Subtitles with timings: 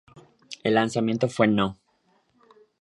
[0.63, 1.77] El lanzamiento fue no.